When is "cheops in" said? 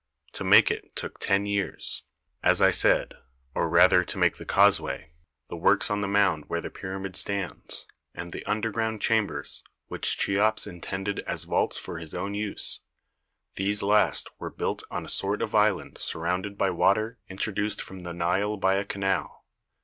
10.17-10.81